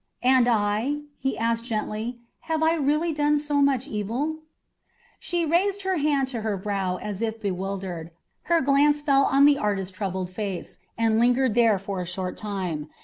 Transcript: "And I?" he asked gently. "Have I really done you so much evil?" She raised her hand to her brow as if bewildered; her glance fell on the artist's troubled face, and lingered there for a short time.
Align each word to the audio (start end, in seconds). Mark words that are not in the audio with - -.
"And 0.23 0.47
I?" 0.47 1.01
he 1.15 1.37
asked 1.37 1.65
gently. 1.65 2.17
"Have 2.49 2.63
I 2.63 2.73
really 2.73 3.13
done 3.13 3.33
you 3.33 3.37
so 3.37 3.61
much 3.61 3.87
evil?" 3.87 4.39
She 5.19 5.45
raised 5.45 5.83
her 5.83 5.97
hand 5.97 6.27
to 6.29 6.41
her 6.41 6.57
brow 6.57 6.97
as 6.97 7.21
if 7.21 7.39
bewildered; 7.39 8.09
her 8.45 8.61
glance 8.61 8.99
fell 8.99 9.25
on 9.25 9.45
the 9.45 9.59
artist's 9.59 9.95
troubled 9.95 10.31
face, 10.31 10.79
and 10.97 11.19
lingered 11.19 11.53
there 11.53 11.77
for 11.77 12.01
a 12.01 12.07
short 12.09 12.35
time. 12.35 12.89